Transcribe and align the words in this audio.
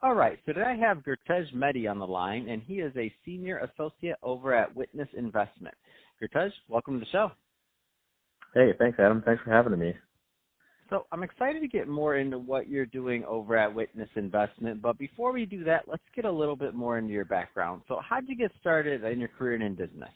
All 0.00 0.14
right, 0.14 0.38
so 0.46 0.52
today 0.52 0.64
I 0.64 0.76
have 0.76 0.98
Gurtej 0.98 1.52
Mehdi 1.52 1.90
on 1.90 1.98
the 1.98 2.06
line, 2.06 2.48
and 2.48 2.62
he 2.62 2.74
is 2.74 2.92
a 2.96 3.12
senior 3.24 3.58
associate 3.58 4.14
over 4.22 4.54
at 4.54 4.74
Witness 4.76 5.08
Investment. 5.16 5.74
Gurtej, 6.22 6.52
welcome 6.68 6.94
to 6.94 7.00
the 7.00 7.10
show. 7.10 7.32
Hey, 8.54 8.70
thanks, 8.78 8.96
Adam. 9.00 9.24
Thanks 9.26 9.42
for 9.42 9.50
having 9.50 9.76
me. 9.76 9.94
So 10.88 11.06
I'm 11.10 11.24
excited 11.24 11.60
to 11.62 11.66
get 11.66 11.88
more 11.88 12.14
into 12.16 12.38
what 12.38 12.68
you're 12.68 12.86
doing 12.86 13.24
over 13.24 13.56
at 13.56 13.74
Witness 13.74 14.08
Investment. 14.14 14.80
But 14.80 14.98
before 14.98 15.32
we 15.32 15.44
do 15.44 15.64
that, 15.64 15.88
let's 15.88 16.04
get 16.14 16.24
a 16.24 16.30
little 16.30 16.56
bit 16.56 16.74
more 16.74 16.96
into 16.96 17.12
your 17.12 17.24
background. 17.24 17.82
So 17.88 18.00
how'd 18.08 18.28
you 18.28 18.36
get 18.36 18.52
started 18.60 19.02
in 19.02 19.18
your 19.18 19.30
career 19.36 19.60
in 19.60 19.74
business? 19.74 20.10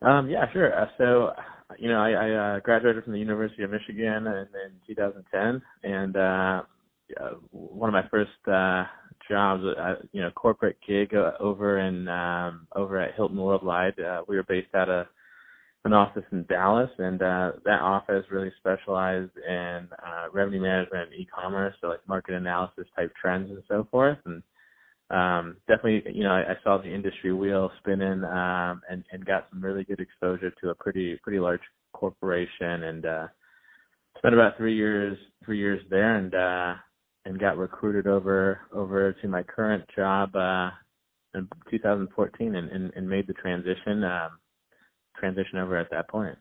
Um, 0.00 0.30
yeah, 0.30 0.50
sure. 0.54 0.74
Uh, 0.74 0.86
so, 0.96 1.32
you 1.78 1.90
know, 1.90 2.00
I, 2.00 2.10
I 2.12 2.30
uh, 2.56 2.60
graduated 2.60 3.04
from 3.04 3.12
the 3.12 3.18
University 3.18 3.64
of 3.64 3.70
Michigan 3.70 4.26
in, 4.26 4.46
in 4.64 4.96
2010, 4.96 5.62
and 5.84 6.16
uh, 6.16 6.62
one 7.50 7.88
of 7.88 7.92
my 7.92 8.08
first 8.10 8.30
uh, 8.46 8.84
jobs, 9.28 9.62
uh, 9.78 9.94
you 10.12 10.20
know, 10.20 10.30
corporate 10.30 10.76
gig 10.86 11.14
uh, 11.14 11.32
over 11.40 11.78
in 11.78 12.08
um, 12.08 12.66
over 12.74 13.00
at 13.00 13.14
Hilton 13.14 13.38
Worldwide. 13.38 13.98
Uh, 13.98 14.22
we 14.28 14.36
were 14.36 14.44
based 14.44 14.74
out 14.74 14.88
of 14.88 15.06
an 15.84 15.92
office 15.92 16.24
in 16.30 16.44
Dallas, 16.48 16.90
and 16.98 17.20
uh, 17.22 17.52
that 17.64 17.80
office 17.80 18.24
really 18.30 18.52
specialized 18.58 19.32
in 19.36 19.88
uh, 20.04 20.26
revenue 20.32 20.60
management 20.60 21.10
and 21.10 21.20
e-commerce, 21.20 21.74
so 21.80 21.88
like 21.88 22.06
market 22.06 22.34
analysis 22.34 22.86
type 22.94 23.12
trends 23.20 23.50
and 23.50 23.62
so 23.68 23.86
forth. 23.90 24.18
And 24.24 24.42
um, 25.10 25.56
definitely, 25.66 26.12
you 26.14 26.22
know, 26.22 26.30
I, 26.30 26.52
I 26.52 26.54
saw 26.62 26.78
the 26.78 26.92
industry 26.92 27.32
wheel 27.32 27.70
spinning 27.78 28.22
um, 28.24 28.80
and, 28.88 29.04
and 29.10 29.24
got 29.26 29.48
some 29.50 29.60
really 29.60 29.84
good 29.84 30.00
exposure 30.00 30.52
to 30.60 30.70
a 30.70 30.74
pretty 30.74 31.18
pretty 31.22 31.40
large 31.40 31.60
corporation, 31.92 32.84
and 32.84 33.04
uh, 33.04 33.26
spent 34.18 34.34
about 34.34 34.56
three 34.56 34.76
years 34.76 35.18
three 35.44 35.58
years 35.58 35.82
there, 35.90 36.16
and 36.16 36.34
uh, 36.34 36.74
and 37.24 37.38
got 37.38 37.56
recruited 37.56 38.06
over 38.06 38.60
over 38.72 39.12
to 39.12 39.28
my 39.28 39.42
current 39.42 39.84
job 39.94 40.34
uh, 40.34 40.70
in 41.34 41.48
2014, 41.70 42.54
and, 42.54 42.70
and, 42.70 42.92
and 42.94 43.08
made 43.08 43.26
the 43.26 43.32
transition 43.34 44.04
um, 44.04 44.38
transition 45.16 45.58
over 45.58 45.76
at 45.76 45.90
that 45.90 46.08
point. 46.08 46.36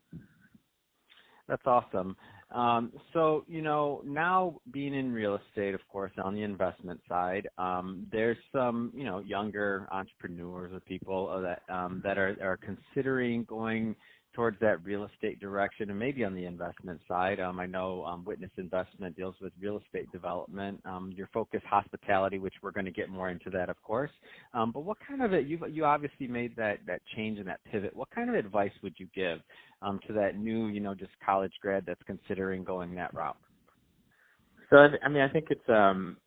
That's 1.47 1.65
awesome. 1.65 2.15
Um, 2.51 2.91
so, 3.13 3.45
you 3.47 3.61
know, 3.61 4.01
now 4.05 4.59
being 4.71 4.93
in 4.93 5.13
real 5.13 5.37
estate, 5.37 5.73
of 5.73 5.81
course, 5.87 6.11
on 6.21 6.33
the 6.35 6.43
investment 6.43 6.99
side, 7.07 7.47
um, 7.57 8.05
there's 8.11 8.37
some, 8.53 8.91
you 8.93 9.05
know, 9.05 9.19
younger 9.19 9.87
entrepreneurs 9.91 10.73
or 10.73 10.81
people 10.81 11.41
that 11.41 11.61
um, 11.73 12.01
that 12.03 12.17
are, 12.17 12.35
are 12.41 12.57
considering 12.57 13.45
going 13.45 13.95
towards 14.33 14.59
that 14.59 14.83
real 14.83 15.05
estate 15.05 15.39
direction 15.39 15.89
and 15.89 15.99
maybe 15.99 16.23
on 16.23 16.33
the 16.33 16.45
investment 16.45 16.99
side. 17.07 17.39
Um, 17.39 17.59
I 17.59 17.65
know 17.65 18.05
um, 18.05 18.23
Witness 18.23 18.51
Investment 18.57 19.15
deals 19.15 19.35
with 19.41 19.51
real 19.59 19.81
estate 19.85 20.11
development. 20.11 20.81
Um, 20.85 21.13
your 21.15 21.29
focus 21.33 21.61
hospitality, 21.69 22.39
which 22.39 22.53
we're 22.61 22.71
going 22.71 22.85
to 22.85 22.91
get 22.91 23.09
more 23.09 23.29
into 23.29 23.49
that, 23.51 23.69
of 23.69 23.81
course. 23.83 24.11
Um, 24.53 24.71
but 24.71 24.81
what 24.81 24.97
kind 25.05 25.21
of 25.21 25.33
it? 25.33 25.47
You 25.47 25.59
you 25.67 25.85
obviously 25.85 26.27
made 26.27 26.55
that 26.55 26.79
that 26.87 27.01
change 27.15 27.39
and 27.39 27.47
that 27.47 27.59
pivot. 27.69 27.95
What 27.95 28.09
kind 28.11 28.29
of 28.29 28.35
advice 28.35 28.71
would 28.83 28.93
you 28.97 29.07
give 29.13 29.39
um, 29.81 29.99
to 30.07 30.13
that 30.13 30.37
new, 30.37 30.67
you 30.67 30.79
know, 30.79 30.95
just 30.95 31.11
college 31.25 31.53
grad 31.61 31.83
that's 31.85 32.03
considering 32.05 32.63
going 32.63 32.95
that 32.95 33.13
route? 33.13 33.37
So 34.69 34.77
I 34.77 35.09
mean, 35.09 35.21
I 35.21 35.29
think 35.29 35.47
it's 35.49 35.69
um, 35.69 36.17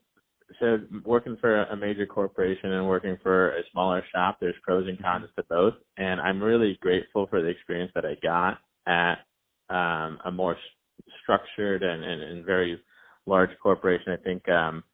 so 0.61 0.79
working 1.05 1.37
for 1.41 1.63
a 1.65 1.77
major 1.77 2.07
corporation 2.07 2.73
and 2.73 2.87
working 2.87 3.17
for 3.23 3.51
a 3.51 3.63
smaller 3.73 4.03
shop, 4.13 4.39
there's 4.41 4.55
pros 4.63 4.87
and 4.89 5.01
cons 5.01 5.29
to 5.37 5.45
both. 5.49 5.75
And 5.97 6.21
I'm 6.21 6.43
really 6.43 6.79
grateful 6.81 7.27
for 7.29 7.41
the 7.41 7.49
experience 7.49 7.93
that 7.95 8.05
I 8.05 8.17
got 8.23 8.59
at 8.87 9.19
um, 9.75 10.19
a 10.25 10.31
more 10.31 10.57
structured 11.23 11.83
and, 11.83 12.05
and, 12.05 12.23
and 12.23 12.45
very 12.45 12.79
large 13.27 13.51
corporation. 13.63 14.13
I 14.13 14.23
think 14.23 14.49
um, 14.49 14.85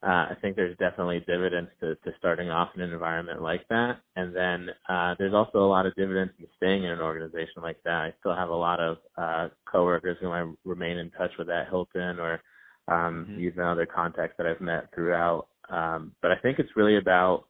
uh, 0.00 0.30
I 0.30 0.36
think 0.40 0.54
there's 0.54 0.76
definitely 0.78 1.24
dividends 1.26 1.70
to, 1.80 1.96
to 1.96 2.12
starting 2.18 2.50
off 2.50 2.68
in 2.76 2.82
an 2.82 2.92
environment 2.92 3.42
like 3.42 3.66
that. 3.68 3.98
And 4.14 4.34
then 4.34 4.68
uh, 4.88 5.16
there's 5.18 5.34
also 5.34 5.58
a 5.58 5.66
lot 5.66 5.86
of 5.86 5.94
dividends 5.96 6.32
in 6.38 6.46
staying 6.56 6.84
in 6.84 6.90
an 6.90 7.00
organization 7.00 7.62
like 7.62 7.78
that. 7.84 7.90
I 7.90 8.14
still 8.20 8.34
have 8.34 8.50
a 8.50 8.54
lot 8.54 8.78
of 8.78 8.98
uh, 9.16 9.48
coworkers 9.70 10.16
who 10.20 10.30
I 10.30 10.48
remain 10.64 10.98
in 10.98 11.10
touch 11.10 11.32
with 11.36 11.50
at 11.50 11.68
Hilton 11.68 12.20
or 12.20 12.40
um, 12.88 13.26
mm-hmm. 13.28 13.40
using 13.40 13.60
other 13.60 13.86
contacts 13.86 14.34
that 14.38 14.46
I've 14.46 14.60
met 14.60 14.88
throughout. 14.94 15.48
Um, 15.68 16.12
but 16.22 16.30
I 16.30 16.36
think 16.36 16.58
it's 16.58 16.76
really 16.76 16.96
about 16.96 17.44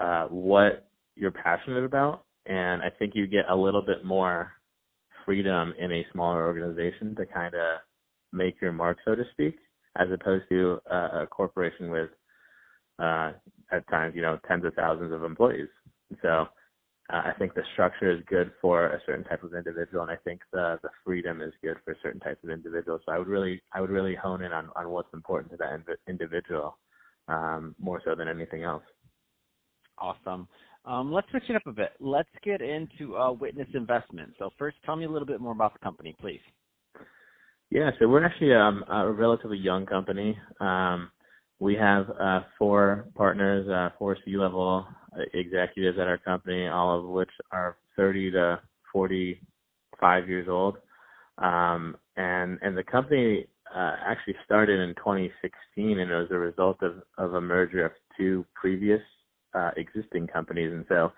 uh, 0.00 0.26
what 0.26 0.88
you're 1.14 1.30
passionate 1.30 1.84
about, 1.84 2.24
and 2.46 2.82
I 2.82 2.90
think 2.98 3.12
you 3.14 3.26
get 3.26 3.44
a 3.48 3.56
little 3.56 3.82
bit 3.82 4.04
more 4.04 4.52
freedom 5.26 5.74
in 5.78 5.92
a 5.92 6.06
smaller 6.12 6.46
organization 6.46 7.14
to 7.16 7.26
kind 7.26 7.54
of 7.54 7.80
make 8.32 8.60
your 8.60 8.72
mark, 8.72 8.98
so 9.04 9.14
to 9.14 9.24
speak, 9.32 9.58
as 9.96 10.08
opposed 10.10 10.44
to 10.48 10.80
a, 10.90 11.22
a 11.22 11.26
corporation 11.26 11.90
with 11.90 12.10
uh, 12.98 13.32
at 13.72 13.88
times, 13.88 14.14
you 14.16 14.22
know, 14.22 14.38
tens 14.48 14.64
of 14.64 14.74
thousands 14.74 15.12
of 15.12 15.24
employees. 15.24 15.68
So 16.22 16.46
uh, 17.12 17.22
I 17.24 17.32
think 17.38 17.54
the 17.54 17.62
structure 17.72 18.10
is 18.10 18.20
good 18.28 18.52
for 18.60 18.86
a 18.86 19.00
certain 19.06 19.24
type 19.24 19.42
of 19.42 19.54
individual, 19.54 20.02
and 20.02 20.10
I 20.10 20.16
think 20.16 20.40
the 20.52 20.78
the 20.82 20.90
freedom 21.04 21.40
is 21.40 21.52
good 21.62 21.76
for 21.84 21.96
certain 22.02 22.20
types 22.20 22.42
of 22.44 22.50
individuals. 22.50 23.00
So 23.06 23.12
I 23.12 23.18
would 23.18 23.28
really 23.28 23.60
I 23.72 23.80
would 23.80 23.90
really 23.90 24.14
hone 24.14 24.42
in 24.42 24.52
on 24.52 24.68
on 24.76 24.90
what's 24.90 25.12
important 25.14 25.50
to 25.52 25.56
that 25.58 25.98
individual 26.08 26.78
um, 27.28 27.74
more 27.78 28.00
so 28.04 28.14
than 28.14 28.28
anything 28.28 28.62
else. 28.62 28.84
Awesome. 29.98 30.48
Um, 30.84 31.12
let's 31.12 31.28
switch 31.30 31.44
it 31.48 31.56
up 31.56 31.66
a 31.66 31.72
bit. 31.72 31.90
Let's 32.00 32.30
get 32.42 32.62
into 32.62 33.16
uh, 33.16 33.32
Witness 33.32 33.68
Investment. 33.74 34.32
So 34.38 34.50
first, 34.58 34.78
tell 34.84 34.96
me 34.96 35.04
a 35.04 35.10
little 35.10 35.26
bit 35.26 35.40
more 35.40 35.52
about 35.52 35.74
the 35.74 35.78
company, 35.80 36.16
please. 36.18 36.40
Yeah, 37.70 37.90
so 37.98 38.08
we're 38.08 38.24
actually 38.24 38.54
um, 38.54 38.84
a 38.90 39.10
relatively 39.10 39.58
young 39.58 39.86
company. 39.86 40.38
Um, 40.60 41.10
we 41.60 41.74
have 41.74 42.10
uh, 42.18 42.40
four 42.58 43.06
partners, 43.14 43.68
uh, 43.68 43.94
four 43.98 44.16
C-level 44.24 44.86
executives 45.34 45.98
at 46.00 46.08
our 46.08 46.18
company, 46.18 46.66
all 46.66 46.98
of 46.98 47.04
which 47.04 47.30
are 47.52 47.76
30 47.96 48.32
to 48.32 48.60
45 48.92 50.28
years 50.28 50.48
old. 50.48 50.78
Um, 51.38 51.96
and 52.16 52.58
and 52.62 52.76
the 52.76 52.82
company 52.82 53.46
uh, 53.74 53.96
actually 54.04 54.36
started 54.44 54.80
in 54.80 54.94
2016, 54.96 55.98
and 55.98 56.10
it 56.10 56.14
was 56.14 56.28
a 56.30 56.38
result 56.38 56.82
of, 56.82 57.02
of 57.18 57.34
a 57.34 57.40
merger 57.40 57.84
of 57.84 57.92
two 58.16 58.44
previous 58.54 59.00
uh, 59.54 59.70
existing 59.76 60.26
companies. 60.26 60.72
And 60.72 60.84
so 60.88 61.12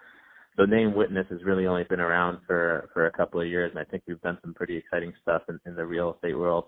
the 0.57 0.67
name 0.67 0.95
Witness 0.95 1.27
has 1.31 1.43
really 1.45 1.67
only 1.67 1.85
been 1.85 2.01
around 2.01 2.39
for 2.47 2.89
for 2.93 3.07
a 3.07 3.13
couple 3.13 3.41
of 3.41 3.47
years, 3.47 3.71
and 3.71 3.79
I 3.79 3.85
think 3.85 4.03
we've 4.07 4.21
done 4.21 4.39
some 4.43 4.55
pretty 4.55 4.77
exciting 4.77 5.13
stuff 5.23 5.43
in, 5.49 5.61
in 5.67 5.77
the 5.77 5.87
real 5.87 6.15
estate 6.15 6.37
world 6.37 6.67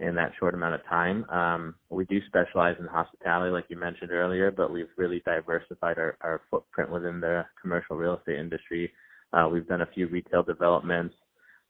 in 0.00 0.14
that 0.14 0.32
short 0.38 0.54
amount 0.54 0.74
of 0.74 0.84
time. 0.86 1.28
Um, 1.30 1.74
we 1.90 2.04
do 2.04 2.20
specialize 2.26 2.76
in 2.78 2.86
hospitality, 2.86 3.50
like 3.50 3.64
you 3.68 3.76
mentioned 3.76 4.12
earlier, 4.12 4.50
but 4.50 4.72
we've 4.72 4.86
really 4.96 5.22
diversified 5.24 5.98
our, 5.98 6.16
our 6.20 6.42
footprint 6.50 6.90
within 6.90 7.20
the 7.20 7.44
commercial 7.60 7.96
real 7.96 8.16
estate 8.16 8.38
industry. 8.38 8.92
Uh, 9.32 9.48
we've 9.52 9.66
done 9.66 9.82
a 9.82 9.88
few 9.94 10.06
retail 10.06 10.42
developments, 10.42 11.14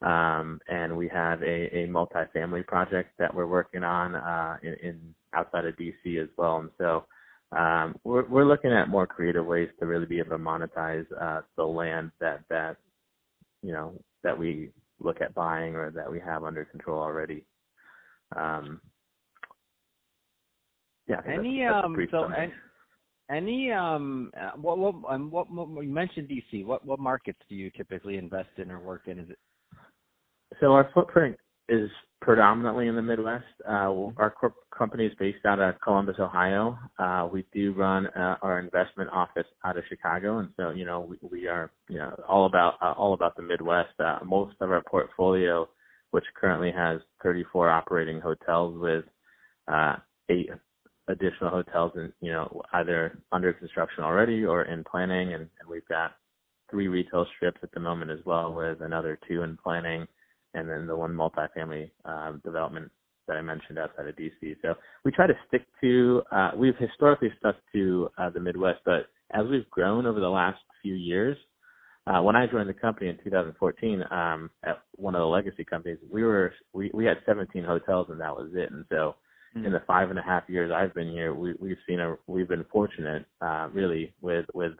um, 0.02 0.60
and 0.68 0.96
we 0.96 1.08
have 1.08 1.42
a, 1.42 1.76
a 1.76 1.88
multifamily 1.88 2.66
project 2.66 3.10
that 3.18 3.34
we're 3.34 3.46
working 3.46 3.82
on 3.82 4.14
uh, 4.14 4.56
in, 4.62 4.74
in 4.82 5.14
outside 5.32 5.64
of 5.64 5.74
DC 5.76 6.22
as 6.22 6.28
well. 6.36 6.58
And 6.58 6.70
so 6.78 7.04
um, 7.56 7.96
we're, 8.04 8.28
we're 8.28 8.44
looking 8.44 8.72
at 8.72 8.90
more 8.90 9.06
creative 9.06 9.46
ways 9.46 9.70
to 9.80 9.86
really 9.86 10.06
be 10.06 10.18
able 10.18 10.30
to 10.30 10.38
monetize 10.38 11.06
uh, 11.20 11.40
the 11.56 11.64
land 11.64 12.10
that 12.20 12.40
that 12.50 12.76
you 13.62 13.72
know 13.72 13.94
that 14.22 14.38
we 14.38 14.70
look 15.00 15.20
at 15.20 15.34
buying 15.34 15.74
or 15.74 15.90
that 15.90 16.10
we 16.10 16.20
have 16.20 16.44
under 16.44 16.64
control 16.66 17.00
already. 17.00 17.44
Um, 18.36 18.80
yeah. 21.06 21.20
Any 21.26 21.64
that's, 21.64 21.74
that's 21.74 21.84
um 21.84 22.08
so 22.10 22.24
any, 22.36 22.52
any 23.30 23.72
um 23.72 24.30
uh, 24.38 24.50
what 24.56 24.78
what 24.78 24.94
um, 25.08 25.30
what, 25.30 25.50
what 25.50 25.84
you 25.84 25.90
mentioned 25.90 26.28
DC. 26.28 26.64
What 26.64 26.84
what 26.84 26.98
markets 26.98 27.38
do 27.48 27.54
you 27.54 27.70
typically 27.70 28.16
invest 28.16 28.50
in 28.58 28.70
or 28.70 28.80
work 28.80 29.02
in? 29.06 29.18
Is 29.18 29.30
it? 29.30 29.38
So 30.60 30.72
our 30.72 30.90
footprint 30.94 31.36
is 31.68 31.90
predominantly 32.20 32.88
in 32.88 32.96
the 32.96 33.02
Midwest. 33.02 33.44
Uh, 33.66 34.10
our 34.16 34.34
corp- 34.38 34.56
company 34.76 35.06
is 35.06 35.12
based 35.18 35.44
out 35.44 35.60
of 35.60 35.74
Columbus, 35.80 36.16
Ohio. 36.18 36.78
Uh, 36.98 37.28
we 37.30 37.44
do 37.52 37.72
run 37.74 38.06
uh, 38.08 38.36
our 38.42 38.58
investment 38.58 39.10
office 39.12 39.46
out 39.64 39.76
of 39.76 39.84
Chicago, 39.88 40.38
and 40.38 40.48
so 40.56 40.70
you 40.70 40.84
know 40.84 41.00
we, 41.00 41.16
we 41.22 41.46
are 41.46 41.70
you 41.88 41.98
know 41.98 42.14
all 42.28 42.46
about 42.46 42.74
uh, 42.82 42.92
all 42.92 43.14
about 43.14 43.36
the 43.36 43.42
Midwest. 43.42 43.98
Uh, 43.98 44.18
most 44.24 44.56
of 44.60 44.70
our 44.70 44.82
portfolio 44.82 45.68
which 46.10 46.24
currently 46.34 46.72
has 46.72 47.00
34 47.22 47.68
operating 47.70 48.20
hotels 48.20 48.78
with 48.78 49.04
uh, 49.70 49.96
eight 50.28 50.50
additional 51.08 51.50
hotels 51.50 51.92
in 51.96 52.12
you 52.20 52.30
know 52.30 52.62
either 52.74 53.18
under 53.32 53.52
construction 53.52 54.04
already 54.04 54.44
or 54.44 54.62
in 54.62 54.84
planning, 54.84 55.34
and, 55.34 55.48
and 55.60 55.68
we've 55.68 55.86
got 55.88 56.12
three 56.70 56.88
retail 56.88 57.26
strips 57.36 57.60
at 57.62 57.72
the 57.72 57.80
moment 57.80 58.10
as 58.10 58.18
well, 58.24 58.52
with 58.52 58.80
another 58.82 59.18
two 59.26 59.42
in 59.42 59.56
planning, 59.56 60.06
and 60.54 60.68
then 60.68 60.86
the 60.86 60.96
one 60.96 61.14
multifamily 61.14 61.90
um, 62.04 62.40
development 62.44 62.90
that 63.26 63.36
I 63.36 63.42
mentioned 63.42 63.78
outside 63.78 64.06
of 64.06 64.16
DC. 64.16 64.56
So 64.62 64.74
we 65.04 65.12
try 65.12 65.26
to 65.26 65.38
stick 65.48 65.66
to. 65.82 66.22
Uh, 66.32 66.50
we've 66.56 66.76
historically 66.78 67.32
stuck 67.38 67.56
to 67.74 68.08
uh, 68.18 68.30
the 68.30 68.40
Midwest, 68.40 68.80
but 68.84 69.06
as 69.32 69.46
we've 69.50 69.68
grown 69.70 70.06
over 70.06 70.20
the 70.20 70.28
last 70.28 70.58
few 70.82 70.94
years, 70.94 71.36
uh, 72.08 72.22
when 72.22 72.36
I 72.36 72.46
joined 72.46 72.68
the 72.68 72.74
company 72.74 73.08
in 73.08 73.18
2014 73.22 74.02
um, 74.10 74.50
at 74.64 74.80
one 74.96 75.14
of 75.14 75.20
the 75.20 75.26
legacy 75.26 75.64
companies, 75.64 75.98
we 76.10 76.22
were 76.22 76.52
we 76.72 76.90
we 76.94 77.04
had 77.04 77.18
17 77.26 77.64
hotels 77.64 78.06
and 78.10 78.20
that 78.20 78.34
was 78.34 78.50
it. 78.54 78.70
And 78.70 78.84
so, 78.88 79.16
mm-hmm. 79.54 79.66
in 79.66 79.72
the 79.72 79.82
five 79.86 80.10
and 80.10 80.18
a 80.18 80.22
half 80.22 80.44
years 80.48 80.72
I've 80.74 80.94
been 80.94 81.10
here, 81.10 81.34
we 81.34 81.54
we've 81.58 81.76
seen 81.86 82.00
a 82.00 82.16
we've 82.26 82.48
been 82.48 82.64
fortunate, 82.72 83.26
uh, 83.40 83.68
really, 83.72 84.14
with 84.20 84.46
with 84.54 84.72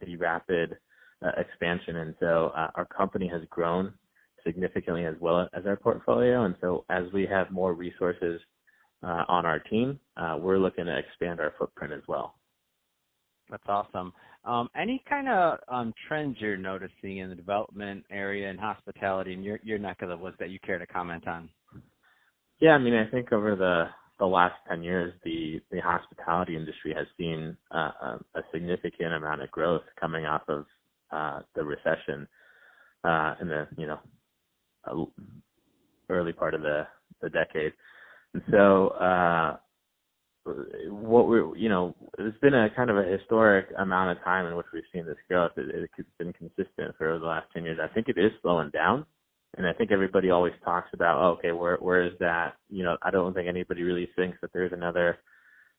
the 0.00 0.16
rapid 0.16 0.76
uh, 1.24 1.30
expansion. 1.36 1.96
And 1.96 2.14
so 2.18 2.52
uh, 2.56 2.70
our 2.74 2.86
company 2.86 3.28
has 3.28 3.42
grown 3.50 3.92
significantly 4.44 5.04
as 5.04 5.14
well 5.20 5.48
as 5.52 5.66
our 5.66 5.76
portfolio. 5.76 6.44
And 6.44 6.56
so 6.60 6.84
as 6.90 7.04
we 7.12 7.26
have 7.26 7.50
more 7.52 7.74
resources 7.74 8.40
uh, 9.04 9.24
on 9.28 9.46
our 9.46 9.60
team, 9.60 10.00
uh, 10.16 10.36
we're 10.40 10.58
looking 10.58 10.86
to 10.86 10.98
expand 10.98 11.38
our 11.38 11.52
footprint 11.58 11.92
as 11.92 12.02
well. 12.08 12.34
That's 13.50 13.62
awesome. 13.68 14.12
Um, 14.44 14.68
any 14.76 15.02
kind 15.08 15.28
of 15.28 15.58
um, 15.68 15.94
trends 16.08 16.36
you're 16.40 16.56
noticing 16.56 17.18
in 17.18 17.28
the 17.28 17.34
development 17.34 18.04
area 18.10 18.50
and 18.50 18.58
hospitality 18.58 19.32
in 19.32 19.42
your 19.42 19.60
your 19.62 19.78
neck 19.78 20.02
of 20.02 20.08
the 20.08 20.16
woods 20.16 20.36
that 20.40 20.50
you 20.50 20.58
care 20.66 20.78
to 20.78 20.86
comment 20.86 21.28
on? 21.28 21.48
Yeah, 22.60 22.72
I 22.72 22.78
mean, 22.78 22.94
I 22.94 23.08
think 23.10 23.32
over 23.32 23.54
the 23.54 23.84
the 24.18 24.26
last 24.26 24.54
ten 24.68 24.82
years, 24.82 25.12
the 25.24 25.60
the 25.70 25.80
hospitality 25.80 26.56
industry 26.56 26.92
has 26.96 27.06
seen 27.16 27.56
uh, 27.70 28.18
a 28.34 28.42
significant 28.52 29.12
amount 29.14 29.42
of 29.42 29.50
growth 29.52 29.82
coming 29.98 30.26
off 30.26 30.42
of 30.48 30.66
uh, 31.12 31.40
the 31.54 31.64
recession 31.64 32.26
uh, 33.04 33.34
in 33.40 33.48
the 33.48 33.68
you 33.76 33.86
know 33.86 35.10
early 36.08 36.32
part 36.32 36.54
of 36.54 36.62
the 36.62 36.86
the 37.20 37.30
decade, 37.30 37.72
and 38.34 38.42
so 38.50 38.88
uh, 38.88 39.56
what 40.44 41.28
we 41.28 41.38
you 41.60 41.68
know 41.68 41.94
it's 42.18 42.38
been 42.38 42.54
a 42.54 42.68
kind 42.74 42.90
of 42.90 42.98
a 42.98 43.04
historic 43.04 43.66
amount 43.78 44.16
of 44.16 44.24
time 44.24 44.46
in 44.46 44.56
which 44.56 44.66
we've 44.72 44.82
seen 44.92 45.06
this 45.06 45.16
growth. 45.28 45.52
It, 45.56 45.88
it's 45.96 46.08
been 46.18 46.32
consistent 46.32 46.96
for 46.98 47.18
the 47.18 47.24
last 47.24 47.46
ten 47.52 47.64
years. 47.64 47.78
I 47.82 47.92
think 47.92 48.08
it 48.08 48.18
is 48.18 48.32
slowing 48.42 48.70
down, 48.70 49.06
and 49.56 49.66
I 49.66 49.72
think 49.72 49.92
everybody 49.92 50.30
always 50.30 50.54
talks 50.64 50.88
about 50.94 51.22
oh, 51.22 51.38
okay, 51.38 51.52
where 51.52 51.76
where 51.76 52.04
is 52.04 52.12
that? 52.20 52.54
You 52.68 52.84
know, 52.84 52.96
I 53.02 53.10
don't 53.10 53.34
think 53.34 53.48
anybody 53.48 53.82
really 53.82 54.08
thinks 54.16 54.38
that 54.42 54.52
there's 54.52 54.72
another 54.72 55.18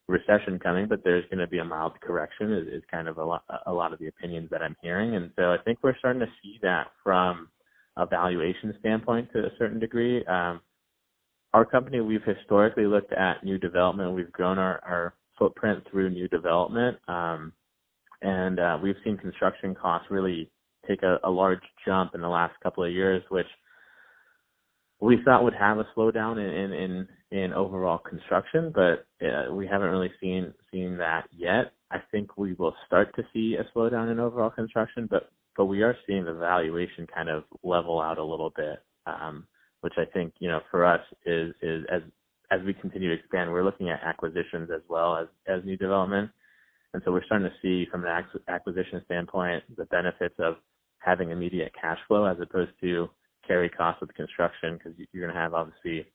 recession 0.07 0.59
coming, 0.59 0.87
but 0.87 1.03
there's 1.03 1.25
going 1.25 1.39
to 1.39 1.47
be 1.47 1.59
a 1.59 1.65
mild 1.65 1.99
correction. 2.01 2.53
Is, 2.53 2.67
is 2.67 2.83
kind 2.89 3.07
of 3.07 3.17
a 3.17 3.25
lot 3.25 3.43
a 3.65 3.73
lot 3.73 3.91
of 3.91 3.99
the 3.99 4.07
opinions 4.07 4.49
that 4.51 4.61
I'm 4.61 4.77
hearing, 4.81 5.15
and 5.15 5.31
so 5.35 5.51
I 5.51 5.57
think 5.65 5.79
we're 5.81 5.97
starting 5.97 6.21
to 6.21 6.31
see 6.41 6.57
that 6.61 6.87
from 7.03 7.49
a 7.97 8.05
valuation 8.05 8.73
standpoint 8.79 9.31
to 9.33 9.39
a 9.39 9.51
certain 9.59 9.79
degree. 9.79 10.25
Um, 10.25 10.61
our 11.53 11.65
company, 11.65 12.01
we've 12.01 12.23
historically 12.23 12.85
looked 12.85 13.13
at 13.13 13.43
new 13.43 13.57
development. 13.57 14.15
We've 14.15 14.31
grown 14.31 14.57
our, 14.57 14.79
our 14.83 15.13
footprint 15.37 15.83
through 15.89 16.09
new 16.09 16.27
development. 16.27 16.97
Um, 17.07 17.53
and 18.21 18.59
uh, 18.59 18.77
we've 18.81 18.95
seen 19.03 19.17
construction 19.17 19.75
costs 19.75 20.07
really 20.09 20.49
take 20.87 21.03
a, 21.03 21.19
a 21.23 21.29
large 21.29 21.61
jump 21.85 22.15
in 22.15 22.21
the 22.21 22.27
last 22.27 22.53
couple 22.61 22.83
of 22.83 22.91
years, 22.91 23.23
which 23.29 23.47
we 24.99 25.19
thought 25.23 25.43
would 25.43 25.53
have 25.53 25.77
a 25.77 25.87
slowdown 25.95 26.37
in 26.37 26.71
in 26.71 27.07
in, 27.31 27.37
in 27.43 27.53
overall 27.53 27.97
construction, 27.97 28.71
but 28.73 29.05
uh, 29.25 29.53
we 29.53 29.67
haven't 29.67 29.89
really 29.89 30.11
seen 30.21 30.53
seen 30.71 30.97
that 30.97 31.25
yet. 31.31 31.73
I 31.91 31.97
think 32.11 32.37
we 32.37 32.53
will 32.53 32.73
start 32.87 33.13
to 33.15 33.23
see 33.33 33.55
a 33.55 33.77
slowdown 33.77 34.11
in 34.11 34.19
overall 34.19 34.49
construction, 34.49 35.07
but 35.09 35.29
but 35.57 35.65
we 35.65 35.83
are 35.83 35.95
seeing 36.07 36.23
the 36.25 36.33
valuation 36.33 37.05
kind 37.13 37.29
of 37.29 37.43
level 37.63 37.99
out 37.99 38.17
a 38.17 38.23
little 38.23 38.51
bit. 38.55 38.81
Um, 39.05 39.45
which 39.83 39.95
I 39.97 40.05
think 40.05 40.33
you 40.39 40.49
know 40.49 40.61
for 40.71 40.85
us 40.85 41.01
is 41.25 41.53
is 41.61 41.85
as 41.91 42.01
as 42.51 42.61
we 42.65 42.73
continue 42.73 43.09
to 43.09 43.15
expand, 43.15 43.51
we're 43.51 43.65
looking 43.65 43.89
at 43.89 44.01
acquisitions 44.03 44.69
as 44.73 44.81
well 44.89 45.17
as 45.17 45.27
as 45.47 45.65
new 45.65 45.77
development, 45.77 46.31
and 46.93 47.03
so 47.05 47.11
we're 47.11 47.25
starting 47.25 47.49
to 47.49 47.55
see 47.61 47.89
from 47.91 48.05
an 48.05 48.23
acquisition 48.49 49.01
standpoint 49.05 49.63
the 49.77 49.85
benefits 49.85 50.35
of 50.39 50.55
having 50.99 51.31
immediate 51.31 51.73
cash 51.79 51.99
flow 52.07 52.25
as 52.25 52.37
opposed 52.41 52.71
to 52.81 53.09
carry 53.47 53.69
costs 53.69 54.01
with 54.01 54.13
construction 54.15 54.77
because 54.77 54.93
you're 55.11 55.25
going 55.25 55.35
to 55.35 55.39
have 55.41 55.53
obviously 55.53 56.07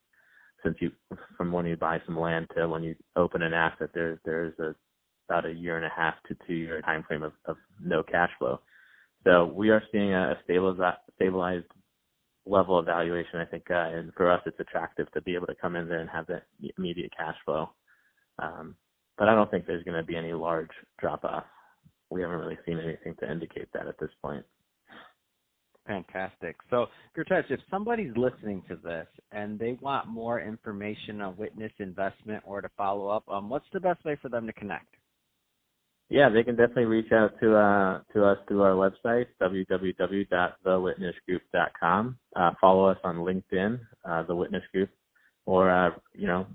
since 0.65 0.77
you 0.81 0.91
from 1.37 1.53
when 1.53 1.67
you 1.67 1.77
buy 1.77 2.01
some 2.07 2.19
land 2.19 2.49
to 2.57 2.69
when 2.69 2.83
you 2.83 2.97
open 3.17 3.43
an 3.43 3.55
asset 3.55 3.91
there's 3.95 4.19
there's 4.25 4.59
a 4.61 4.75
about 5.29 5.47
a 5.47 5.53
year 5.53 5.77
and 5.77 5.87
a 5.87 5.91
half 5.95 6.15
to 6.29 6.37
two 6.47 6.55
year 6.55 6.81
time 6.83 7.05
frame 7.07 7.23
of, 7.23 7.33
of 7.47 7.57
no 7.85 8.03
cash 8.03 8.31
flow. 8.39 8.61
So 9.25 9.47
we 9.47 9.71
are 9.71 9.83
seeing 9.93 10.13
a 10.15 10.39
stabilized 10.45 10.99
stabilized 11.17 11.67
level 12.49 12.79
of 12.79 12.87
valuation, 12.87 13.41
I 13.41 13.45
think, 13.45 13.71
uh, 13.71 13.75
and 13.75 14.13
for 14.15 14.31
us, 14.31 14.41
it's 14.47 14.61
attractive 14.61 15.11
to 15.13 15.21
be 15.23 15.35
able 15.35 15.47
to 15.47 15.55
come 15.55 15.77
in 15.77 15.89
there 15.89 16.01
and 16.01 16.11
have 16.11 16.27
that 16.29 16.45
immediate 16.77 17.13
cash 17.17 17.37
flow. 17.45 17.71
Um, 18.39 18.75
but 19.17 19.29
I 19.29 19.35
don't 19.35 19.51
think 19.51 19.67
there's 19.67 19.85
going 19.85 19.97
to 19.97 20.07
be 20.07 20.17
any 20.17 20.33
large 20.33 20.71
drop 20.99 21.25
off. 21.25 21.45
We 22.11 22.23
haven't 22.23 22.39
really 22.39 22.59
seen 22.65 22.79
anything 22.79 23.15
to 23.21 23.31
indicate 23.31 23.69
that 23.75 23.87
at 23.87 23.99
this 23.99 24.11
point. 24.23 24.45
Fantastic. 25.87 26.57
So, 26.69 26.87
Gurtesh, 27.17 27.51
if 27.51 27.61
somebody's 27.71 28.13
listening 28.17 28.63
to 28.69 28.77
this 28.77 29.07
and 29.33 29.59
they 29.59 29.79
want 29.81 30.07
more 30.07 30.41
information 30.41 31.23
on 31.23 31.37
Witness 31.37 31.73
Investment 31.79 32.43
or 32.47 32.61
to 32.61 32.69
follow 32.77 33.09
up, 33.09 33.25
um, 33.29 33.49
what's 33.49 33.65
the 33.73 33.81
best 33.81 34.05
way 34.05 34.17
for 34.21 34.29
them 34.29 34.47
to 34.47 34.53
connect? 34.53 34.95
Yeah, 36.11 36.31
they 36.31 36.43
can 36.43 36.57
definitely 36.57 36.87
reach 36.87 37.13
out 37.13 37.39
to 37.41 37.55
uh, 37.55 38.01
to 38.15 38.25
us 38.25 38.39
through 38.49 38.63
our 38.63 38.73
website 38.73 39.27
www.thewitnessgroup.com. 39.43 42.19
Uh, 42.35 42.51
follow 42.61 42.87
us 42.87 42.97
on 43.05 43.17
LinkedIn, 43.17 43.79
uh, 44.07 44.23
The 44.23 44.35
Witness 44.35 44.63
Group, 44.73 44.89
or 45.45 45.71
uh, 45.71 45.91
you 46.15 46.27
know, 46.27 46.47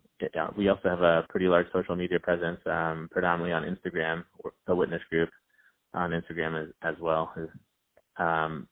we 0.57 0.69
also 0.69 0.89
have 0.89 1.01
a 1.01 1.27
pretty 1.29 1.45
large 1.45 1.67
social 1.71 1.95
media 1.95 2.19
presence, 2.19 2.59
um, 2.65 3.09
predominantly 3.11 3.53
on 3.53 3.61
Instagram, 3.63 4.23
The 4.65 4.75
Witness 4.75 5.03
Group 5.11 5.29
on 5.93 6.09
Instagram 6.11 6.63
as, 6.63 6.69
as 6.81 6.95
well. 6.99 7.31
Um, 8.17 8.67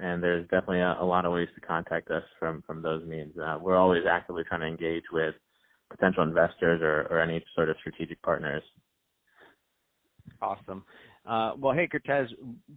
and 0.00 0.20
there's 0.20 0.42
definitely 0.44 0.80
a, 0.80 0.96
a, 1.00 1.04
lot 1.04 1.24
of 1.24 1.32
ways 1.32 1.48
to 1.54 1.60
contact 1.60 2.10
us 2.10 2.24
from 2.40 2.64
from 2.66 2.82
those 2.82 3.06
means. 3.06 3.38
Uh, 3.38 3.58
we're 3.60 3.76
always 3.76 4.02
actively 4.10 4.42
trying 4.42 4.62
to 4.62 4.66
engage 4.66 5.04
with 5.12 5.36
potential 5.88 6.24
investors 6.24 6.82
or, 6.82 7.02
or 7.10 7.20
any 7.20 7.44
sort 7.54 7.68
of 7.68 7.76
strategic 7.78 8.20
partners 8.22 8.64
Awesome. 10.42 10.84
Uh, 11.26 11.52
well, 11.58 11.72
hey, 11.72 11.88
Cortez, 11.88 12.28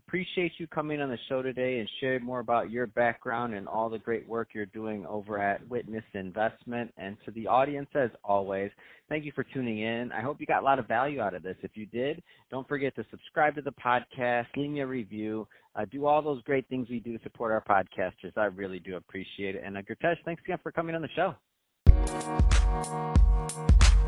appreciate 0.07 0.53
you 0.57 0.67
coming 0.67 1.01
on 1.01 1.09
the 1.09 1.17
show 1.27 1.41
today 1.41 1.79
and 1.79 1.89
sharing 1.99 2.23
more 2.23 2.39
about 2.39 2.71
your 2.71 2.87
background 2.87 3.53
and 3.53 3.67
all 3.67 3.89
the 3.89 3.99
great 3.99 4.27
work 4.27 4.49
you're 4.53 4.65
doing 4.67 5.05
over 5.05 5.37
at 5.37 5.67
Witness 5.67 6.03
Investment. 6.13 6.93
And 6.97 7.17
to 7.25 7.31
the 7.31 7.45
audience, 7.45 7.89
as 7.93 8.09
always, 8.23 8.71
thank 9.09 9.25
you 9.25 9.33
for 9.35 9.43
tuning 9.43 9.79
in. 9.79 10.13
I 10.13 10.21
hope 10.21 10.39
you 10.39 10.45
got 10.45 10.61
a 10.61 10.65
lot 10.65 10.79
of 10.79 10.87
value 10.87 11.19
out 11.19 11.33
of 11.33 11.43
this. 11.43 11.57
If 11.61 11.71
you 11.73 11.85
did, 11.87 12.23
don't 12.49 12.67
forget 12.69 12.95
to 12.95 13.05
subscribe 13.11 13.55
to 13.55 13.61
the 13.61 13.73
podcast, 13.73 14.45
leave 14.55 14.69
me 14.69 14.79
a 14.79 14.87
review, 14.87 15.45
uh, 15.75 15.83
do 15.91 16.05
all 16.05 16.21
those 16.21 16.41
great 16.43 16.69
things 16.69 16.87
we 16.89 17.01
do 17.01 17.17
to 17.17 17.23
support 17.23 17.51
our 17.51 17.63
podcasters. 17.63 18.31
I 18.37 18.45
really 18.45 18.79
do 18.79 18.95
appreciate 18.95 19.55
it. 19.55 19.63
And 19.65 19.77
uh, 19.77 19.81
Gurtesh, 19.81 20.15
thanks 20.23 20.41
again 20.45 20.59
for 20.63 20.71
coming 20.71 20.95
on 20.95 21.01
the 21.01 21.09
show. 21.17 21.35